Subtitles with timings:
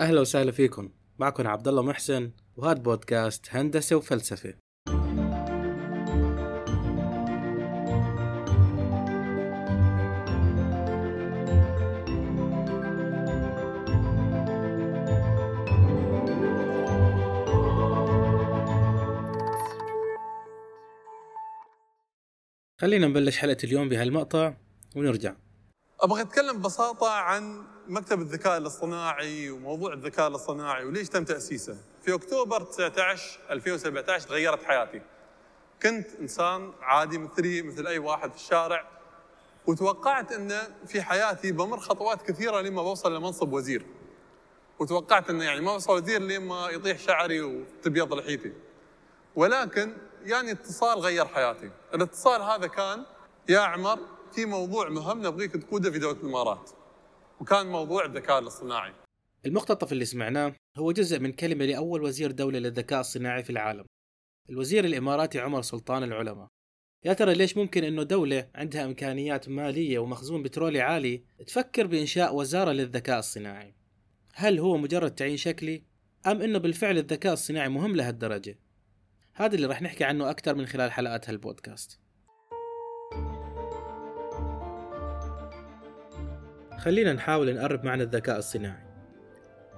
[0.00, 0.90] أهلا وسهلا فيكم.
[1.18, 4.54] معكم عبد الله محسن وهذا بودكاست هندسة وفلسفة.
[22.80, 24.54] خلينا نبلش حلقة اليوم بهالمقطع
[24.96, 25.34] ونرجع.
[26.02, 31.76] أبغى أتكلم ببساطة عن مكتب الذكاء الاصطناعي وموضوع الذكاء الاصطناعي وليش تم تأسيسه.
[32.02, 35.02] في أكتوبر 19 2017 تغيرت حياتي.
[35.82, 38.88] كنت إنسان عادي مثلي مثل أي واحد في الشارع
[39.66, 43.86] وتوقعت انه في حياتي بمر خطوات كثيرة لما بوصل لمنصب وزير.
[44.78, 48.52] وتوقعت انه يعني ما بوصل وزير لما يطيح شعري وتبيض لحيتي.
[49.36, 51.70] ولكن يعني اتصال غير حياتي.
[51.94, 53.04] الاتصال هذا كان
[53.48, 53.98] يا عمر
[54.32, 56.70] في موضوع مهم نبغيك تقوده في دوله الإمارات
[57.40, 58.92] وكان موضوع الذكاء الاصطناعي.
[59.46, 63.84] المقتطف اللي سمعناه هو جزء من كلمة لأول وزير دولة للذكاء الصناعي في العالم
[64.50, 66.48] الوزير الإماراتي عمر سلطان العلماء.
[67.04, 72.72] يا ترى ليش ممكن أنه دولة عندها إمكانيات مالية ومخزون بترولي عالي تفكر بإنشاء وزارة
[72.72, 73.74] للذكاء الصناعي
[74.34, 75.82] هل هو مجرد تعيين شكلي
[76.26, 78.58] أم أنه بالفعل الذكاء الصناعي مهم لهالدرجة؟
[79.34, 81.98] هذا اللي رح نحكي عنه أكثر من خلال حلقات هالبودكاست.
[86.80, 88.86] خلينا نحاول نقرب معنى الذكاء الصناعي.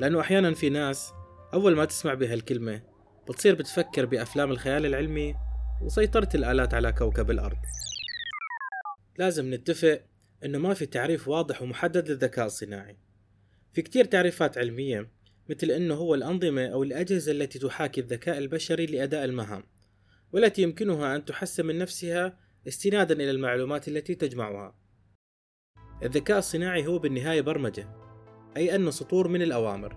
[0.00, 1.12] لأنه أحيانا في ناس
[1.54, 2.82] أول ما تسمع بهالكلمة
[3.28, 5.34] بتصير بتفكر بأفلام الخيال العلمي
[5.82, 7.56] وسيطرة الآلات على كوكب الأرض.
[9.18, 10.00] لازم نتفق
[10.44, 12.96] إنه ما في تعريف واضح ومحدد للذكاء الصناعي.
[13.72, 15.10] في كتير تعريفات علمية
[15.48, 19.62] مثل إنه هو الأنظمة أو الأجهزة التي تحاكي الذكاء البشري لأداء المهام
[20.32, 24.85] والتي يمكنها أن تحسن من نفسها استنادا إلى المعلومات التي تجمعها.
[26.02, 27.88] الذكاء الصناعي هو بالنهاية برمجة
[28.56, 29.96] أي أنه سطور من الأوامر.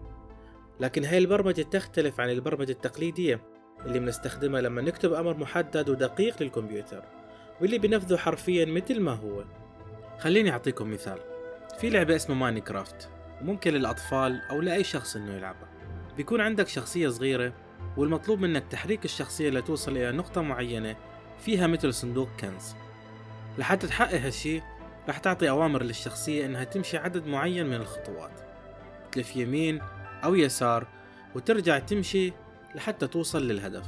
[0.80, 3.42] لكن هاي البرمجة تختلف عن البرمجة التقليدية
[3.86, 7.04] اللي بنستخدمها لما نكتب أمر محدد ودقيق للكمبيوتر
[7.62, 9.44] واللي بنفذه حرفيا مثل ما هو.
[10.20, 11.20] خليني أعطيكم مثال.
[11.80, 13.10] في لعبة اسمها ماينكرافت
[13.42, 15.70] وممكن للأطفال أو لأي شخص إنه يلعبها.
[16.18, 17.54] بيكون عندك شخصية صغيرة
[17.98, 20.96] والمطلوب منك تحريك الشخصية لتوصل إلى نقطة معينة
[21.40, 22.76] فيها مثل صندوق كنز.
[23.58, 24.62] لحتى تحقق هالشي
[25.10, 28.32] راح تعطي أوامر للشخصية إنها تمشي عدد معين من الخطوات.
[29.12, 29.82] تلف يمين
[30.24, 30.88] أو يسار
[31.36, 32.34] وترجع تمشي
[32.76, 33.86] لحتى توصل للهدف.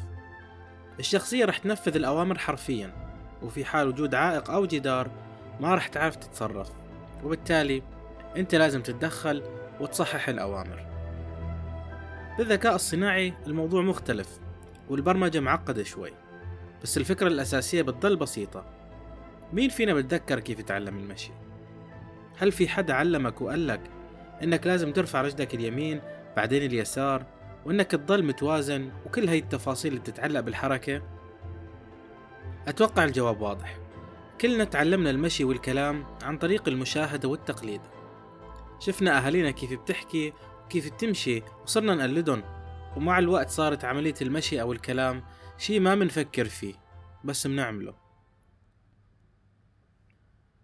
[1.00, 2.94] الشخصية راح تنفذ الأوامر حرفيا
[3.42, 5.12] وفي حال وجود عائق أو جدار
[5.59, 6.72] ما راح تعرف تتصرف.
[7.24, 7.84] وبالتالي
[8.38, 9.44] أنت لازم تتدخل
[9.80, 10.86] وتصحح الأوامر.
[12.38, 14.40] بالذكاء الصناعي الموضوع مختلف
[14.90, 16.12] والبرمجة معقدة شوي
[16.84, 18.81] بس الفكرة الأساسية بتضل بسيطة.
[19.54, 21.32] مين فينا بتذكر كيف يتعلم المشي؟
[22.38, 23.82] هل في حدا علمك وقال لك
[24.44, 26.02] إنك لازم ترفع رجلك اليمين
[26.38, 27.26] بعدين اليسار
[27.66, 31.02] وإنك تضل متوازن وكل هاي التفاصيل اللي بتتعلق بالحركة؟
[32.68, 33.78] أتوقع الجواب واضح
[34.42, 37.82] كلنا تعلمنا المشي والكلام عن طريق المشاهدة والتقليد
[38.80, 40.34] شفنا أهالينا كيف بتحكي
[40.66, 42.44] وكيف بتمشي وصرنا نقلدهم
[42.98, 45.24] ومع الوقت صارت عملية المشي أو الكلام
[45.58, 46.74] شي ما منفكر فيه
[47.24, 47.94] بس منعمله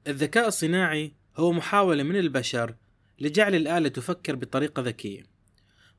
[0.07, 2.75] الذكاء الصناعي هو محاولة من البشر
[3.19, 5.23] لجعل الآلة تفكر بطريقة ذكية.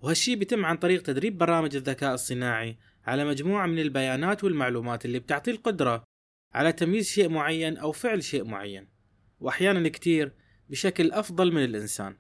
[0.00, 5.52] وهالشي بيتم عن طريق تدريب برامج الذكاء الصناعي على مجموعة من البيانات والمعلومات اللي بتعطيه
[5.52, 6.04] القدرة
[6.54, 8.88] على تمييز شيء معين أو فعل شيء معين.
[9.40, 10.32] وأحيانا كتير
[10.70, 12.16] بشكل أفضل من الإنسان.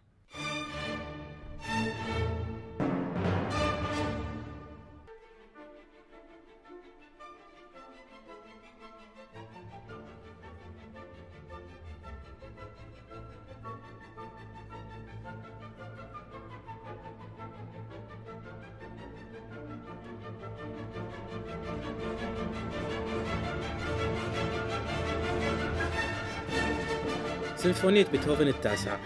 [27.58, 29.00] سيمفونية بيتهوفن التاسعة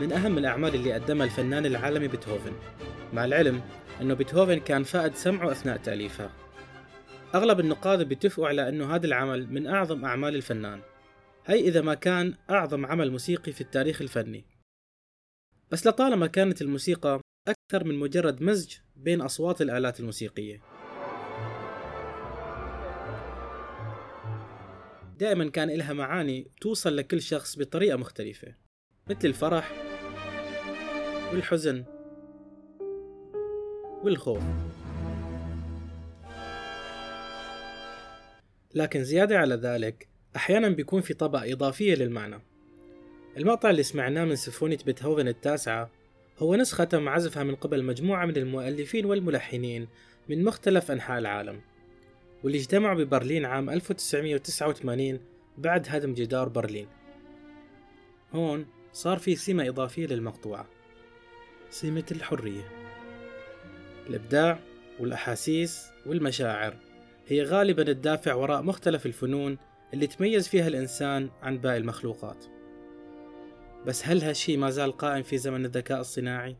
[0.00, 2.52] من أهم الأعمال اللي قدمها الفنان العالمي بيتهوفن.
[3.12, 3.62] مع العلم
[4.00, 6.30] أنه بيتهوفن كان فاقد سمعه أثناء تأليفها
[7.34, 10.80] أغلب النقاد بيتفقوا على أنه هذا العمل من أعظم أعمال الفنان.
[11.46, 14.44] هي إذا ما كان أعظم عمل موسيقي في التاريخ الفني.
[15.70, 20.60] بس لطالما كانت الموسيقى أكثر من مجرد مزج بين أصوات الآلات الموسيقية.
[25.18, 28.54] دائما كان إلها معاني توصل لكل شخص بطريقة مختلفة
[29.10, 29.72] مثل الفرح
[31.32, 31.84] والحزن
[34.04, 34.42] والخوف.
[38.74, 42.40] لكن زيادة على ذلك أحيانا بيكون في طبقة إضافية للمعنى.
[43.36, 45.90] المقطع اللي سمعناه من سيمفونية بيتهوفن التاسعة
[46.38, 49.88] هو نسخة تم عزفها من قبل مجموعة من المؤلفين والملحنين
[50.28, 51.60] من مختلف أنحاء العالم.
[52.44, 55.20] واللي اجتمعوا ببرلين عام 1989
[55.58, 56.88] بعد هدم جدار برلين.
[58.32, 60.66] هون صار في سمة إضافية للمقطوعة.
[61.70, 62.68] سمة الحرية.
[64.06, 64.58] الإبداع
[65.00, 66.76] والأحاسيس والمشاعر
[67.28, 69.58] هي غالبا الدافع وراء مختلف الفنون
[69.94, 72.44] اللي تميز فيها الإنسان عن باقي المخلوقات.
[73.86, 76.56] بس هل هالشي ما زال قائم في زمن الذكاء الصناعي؟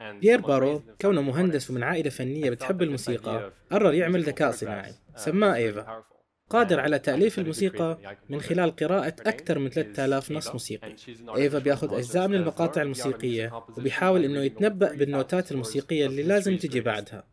[0.00, 4.92] بيير بارو كونه مهندس ومن عائلة فنية بتحب الموسيقى قرر يعمل ذكاء صناعي.
[4.92, 6.04] uh, سماه إيفا.
[6.50, 7.98] قادر على تأليف الموسيقى
[8.28, 10.94] من خلال قراءة أكثر من 3000 نص موسيقي
[11.36, 17.24] إيفا بياخذ أجزاء من المقاطع الموسيقية وبيحاول إنه يتنبأ بالنوتات الموسيقية اللي لازم تجي بعدها.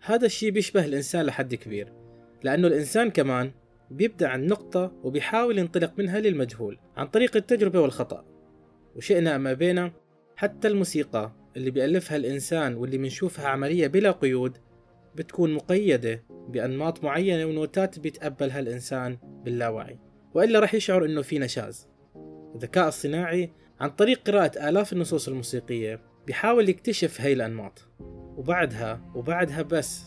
[0.00, 1.92] هذا الشيء بيشبه الإنسان لحد كبير
[2.42, 3.52] لأنه الإنسان كمان
[3.90, 8.24] بيبدأ عن نقطة وبيحاول ينطلق منها للمجهول عن طريق التجربة والخطأ.
[8.96, 9.92] وشئنا أم أبينا
[10.36, 14.58] حتى الموسيقى اللي بيألفها الإنسان واللي بنشوفها عملية بلا قيود
[15.14, 19.98] بتكون مقيدة بأنماط معينة ونوتات بيتقبلها الإنسان باللاوعي.
[20.34, 21.88] وإلا رح يشعر إنه في نشاز.
[22.54, 27.88] الذكاء الصناعي عن طريق قراءة آلاف النصوص الموسيقية بيحاول يكتشف هاي الأنماط.
[28.36, 30.02] وبعدها وبعدها بس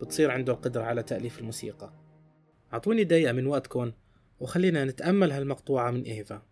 [0.00, 1.92] بتصير عنده القدرة على تأليف الموسيقى.
[2.72, 3.92] أعطوني دقيقة من وقتكم
[4.40, 6.42] وخلينا نتأمل هالمقطوعة من إيفا.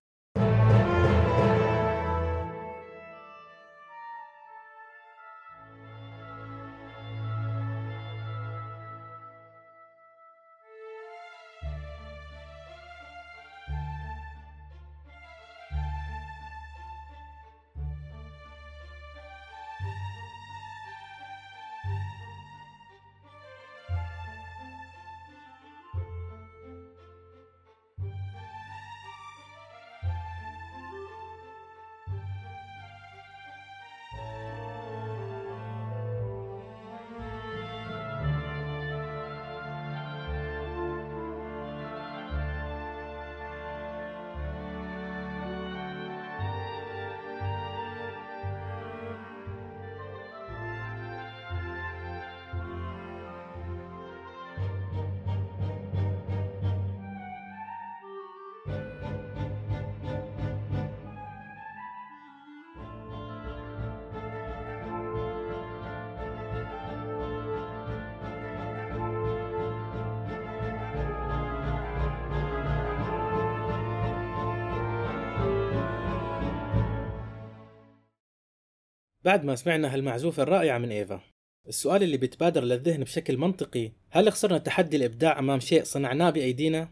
[79.24, 81.20] بعد ما سمعنا هالمعزوفة الرائعة من إيفا
[81.68, 86.88] السؤال اللي بيتبادر للذهن بشكل منطقي هل خسرنا تحدي الإبداع أمام شيء صنعناه بأيدينا؟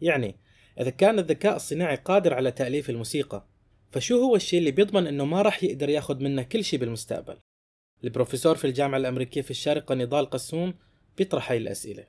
[0.00, 0.36] يعني
[0.80, 3.46] إذا كان الذكاء الصناعي قادر على تأليف الموسيقى
[3.90, 7.36] فشو هو الشيء اللي بيضمن إنه ما راح يقدر يأخذ منا كل شيء بالمستقبل؟
[8.04, 10.74] البروفيسور في الجامعة الأمريكية في الشارقة نضال قسوم
[11.18, 12.04] بيطرح هاي الأسئلة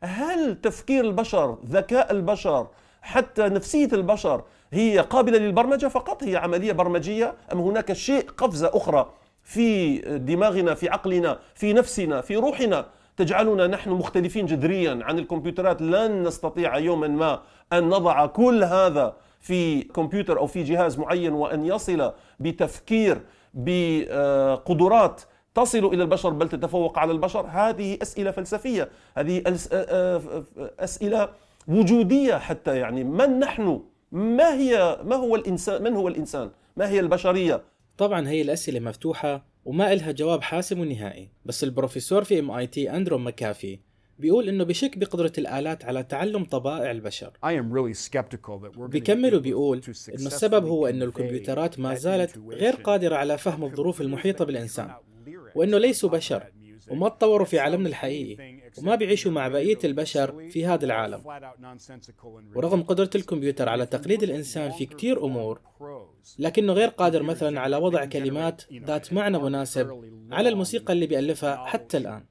[0.00, 2.70] هل تفكير البشر ذكاء البشر
[3.02, 4.44] حتى نفسية البشر
[4.74, 9.10] هي قابلة للبرمجة فقط؟ هي عملية برمجية؟ أم هناك شيء قفزة أخرى
[9.42, 12.86] في دماغنا في عقلنا في نفسنا في روحنا
[13.16, 17.42] تجعلنا نحن مختلفين جذريا عن الكمبيوترات؟ لن نستطيع يوما ما
[17.72, 23.20] أن نضع كل هذا في كمبيوتر أو في جهاز معين وأن يصل بتفكير
[23.54, 25.22] بقدرات
[25.54, 29.42] تصل إلى البشر بل تتفوق على البشر؟ هذه أسئلة فلسفية هذه
[30.80, 31.28] أسئلة
[31.68, 33.04] وجودية حتى يعني.
[33.04, 33.80] من نحن
[34.14, 37.64] ما هي ما هو الإنسان من هو الإنسان؟ ما هي البشرية؟
[37.98, 43.78] طبعا هي الأسئلة مفتوحة وما إلها جواب حاسم ونهائي بس البروفيسور في MIT أندرو مكافي
[44.18, 47.32] بيقول إنه بشك بقدرة الآلات على تعلم طبائع البشر.
[48.76, 54.44] بيكمل وبيقول إنه السبب هو إنه الكمبيوترات ما زالت غير قادرة على فهم الظروف المحيطة
[54.44, 54.90] بالإنسان،
[55.54, 56.52] وإنه ليسوا بشر،
[56.90, 61.20] وما تطوروا في عالمنا الحقيقي وما بيعيشوا مع بقية البشر في هذا العالم.
[62.56, 65.60] ورغم قدرة الكمبيوتر على تقليد الإنسان في كتير أمور
[66.38, 69.86] لكنه غير قادر مثلا على وضع كلمات ذات معنى مناسب
[70.30, 72.24] على الموسيقى اللي بيألفها حتى الآن.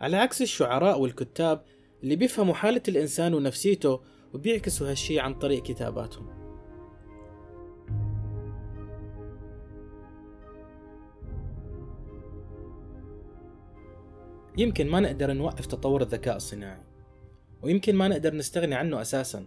[0.00, 1.64] على عكس الشعراء والكتاب
[2.02, 4.00] اللي بيفهموا حالة الإنسان ونفسيته
[4.34, 6.43] وبيعكسوا هالشي عن طريق كتاباتهم.
[14.56, 16.82] يمكن ما نقدر نوقف تطور الذكاء الصناعي
[17.62, 19.46] ويمكن ما نقدر نستغني عنه أساسا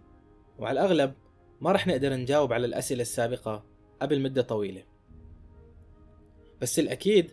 [0.59, 1.13] وعلى الأغلب
[1.61, 3.63] ما رح نقدر نجاوب على الأسئلة السابقة
[4.01, 4.83] قبل مدة طويلة.
[6.61, 7.31] بس الأكيد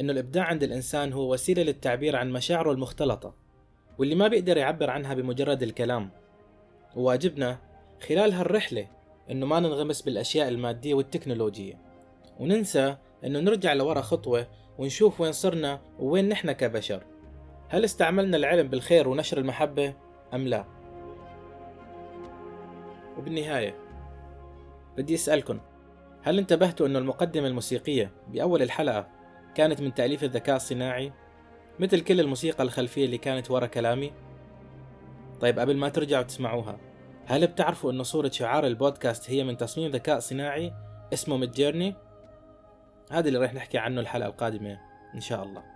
[0.00, 3.34] إنه الإبداع عند الإنسان هو وسيلة للتعبير عن مشاعره المختلطة
[3.98, 6.10] واللي ما بيقدر يعبر عنها بمجرد الكلام.
[6.96, 7.58] وواجبنا
[8.08, 8.88] خلال هالرحلة
[9.30, 11.78] إنه ما ننغمس بالأشياء المادية والتكنولوجية.
[12.40, 14.46] وننسى إنه نرجع لورا خطوة
[14.78, 17.11] ونشوف وين صرنا ووين نحن كبشر.
[17.72, 19.94] هل استعملنا العلم بالخير ونشر المحبة
[20.34, 20.64] أم لا؟
[23.18, 23.76] وبالنهاية
[24.96, 25.60] بدي أسألكم
[26.22, 29.08] هل انتبهتوا أنه المقدمة الموسيقية بأول الحلقة
[29.54, 31.12] كانت من تأليف الذكاء الصناعي
[31.78, 34.12] مثل كل الموسيقى الخلفية اللي كانت ورا كلامي؟
[35.40, 36.78] طيب قبل ما ترجعوا تسمعوها
[37.26, 40.72] هل بتعرفوا أن صورة شعار البودكاست هي من تصميم ذكاء صناعي
[41.12, 41.94] اسمه ميدجيرني؟
[43.10, 44.78] هذا اللي راح نحكي عنه الحلقة القادمة
[45.14, 45.71] إن شاء الله